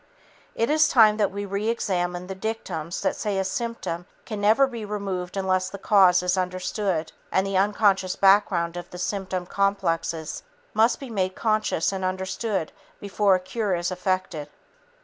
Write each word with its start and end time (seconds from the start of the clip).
It 0.55 0.71
is 0.71 0.87
time 0.87 1.17
that 1.17 1.29
we 1.29 1.45
re 1.45 1.69
examined 1.69 2.27
the 2.27 2.33
dictums 2.33 3.01
that 3.01 3.15
say 3.15 3.37
a 3.37 3.43
symptom 3.43 4.07
can 4.25 4.41
never 4.41 4.65
be 4.65 4.83
removed 4.83 5.37
unless 5.37 5.69
the 5.69 5.77
cause 5.77 6.23
is 6.23 6.39
understood 6.39 7.11
and 7.31 7.45
the 7.45 7.55
unconscious 7.55 8.15
background 8.15 8.77
of 8.77 8.87
symptom 8.99 9.45
complexes 9.45 10.41
must 10.73 10.99
be 10.99 11.11
made 11.11 11.35
conscious 11.35 11.91
and 11.91 12.03
understood 12.03 12.71
before 12.99 13.35
a 13.35 13.39
cure 13.39 13.75
is 13.75 13.91
effected. 13.91 14.49